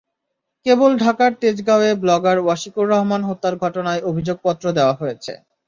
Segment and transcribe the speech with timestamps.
[0.65, 5.33] কেবল ঢাকার তেজগাঁওয়ে ব্লগার ওয়াশিকুর রহমান হত্যার ঘটনায় অভিযোগপত্র দেওয়া হয়েছে।